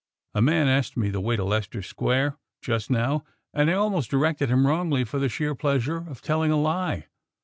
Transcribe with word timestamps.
A 0.33 0.41
man 0.41 0.67
asked 0.67 0.97
me 0.97 1.11
the 1.11 1.21
way 1.21 1.35
to 1.35 1.43
Leicester 1.43 1.83
Square 1.83 2.35
just 2.63 2.89
now, 2.89 3.23
and 3.53 3.69
I 3.69 3.73
almost 3.73 4.09
directed 4.09 4.49
him 4.49 4.65
wrongly 4.65 5.03
for 5.03 5.19
the 5.19 5.29
sheer 5.29 5.53
pleasure 5.53 5.97
of 6.09 6.23
telling 6.23 6.49
a 6.51 6.59
lie. 6.59 7.05